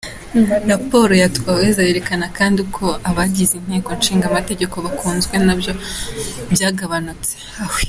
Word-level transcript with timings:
Raporo 0.71 1.13
ya 1.21 1.27
Twaweza 1.37 1.81
yerekana 1.87 2.25
kandi 2.37 2.59
ko 2.61 2.67
uko 2.67 2.85
abagize 3.09 3.53
Inteko 3.59 3.89
Ishinga 4.01 4.25
Amategeko 4.31 4.75
bakunzwe 4.85 5.35
nabyo 5.45 5.73
byagabanutse. 6.53 7.31